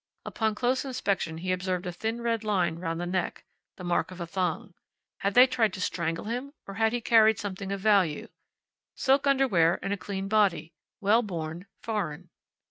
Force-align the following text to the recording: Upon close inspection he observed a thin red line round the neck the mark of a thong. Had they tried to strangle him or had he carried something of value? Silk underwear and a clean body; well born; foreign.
Upon 0.25 0.55
close 0.55 0.83
inspection 0.83 1.37
he 1.37 1.51
observed 1.51 1.85
a 1.85 1.91
thin 1.91 2.21
red 2.23 2.43
line 2.43 2.79
round 2.79 2.99
the 2.99 3.05
neck 3.05 3.45
the 3.75 3.83
mark 3.83 4.09
of 4.09 4.19
a 4.19 4.25
thong. 4.25 4.73
Had 5.19 5.35
they 5.35 5.45
tried 5.45 5.73
to 5.73 5.79
strangle 5.79 6.25
him 6.25 6.53
or 6.65 6.73
had 6.73 6.91
he 6.91 7.01
carried 7.01 7.37
something 7.37 7.71
of 7.71 7.81
value? 7.81 8.27
Silk 8.95 9.27
underwear 9.27 9.77
and 9.83 9.93
a 9.93 9.97
clean 9.97 10.27
body; 10.27 10.73
well 11.01 11.21
born; 11.21 11.67
foreign. 11.83 12.31